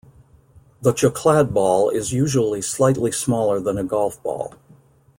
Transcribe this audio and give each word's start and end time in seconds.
The 0.81 0.93
chokladboll 0.93 1.93
is 1.93 2.11
usually 2.11 2.63
slightly 2.63 3.11
smaller 3.11 3.59
than 3.59 3.77
a 3.77 3.83
golf 3.83 4.19
ball. 4.23 4.55